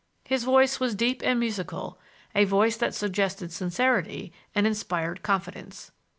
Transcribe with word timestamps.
His 0.25 0.43
voice 0.43 0.79
was 0.79 0.95
deep 0.95 1.21
and 1.23 1.39
musical,—a 1.39 2.45
voice 2.45 2.75
that 2.75 2.95
suggested 2.95 3.51
sincerity 3.53 4.33
and 4.55 4.65
inspired 4.65 5.21
confidence. 5.21 5.91